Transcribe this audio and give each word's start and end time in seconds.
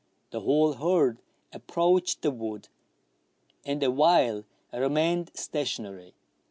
The 0.31 0.39
whole 0.39 0.73
herd 0.73 1.19
approached 1.53 2.23
the 2.23 2.31
wood, 2.31 2.69
and 3.63 3.83
awhile 3.83 4.45
remained 4.73 5.29
stationary. 5.35 6.15